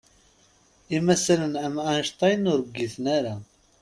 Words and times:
Imassanen 0.95 1.53
am 1.65 1.75
Einstein 1.91 2.49
ur 2.51 2.59
ggiten 2.75 3.05
ara. 3.17 3.35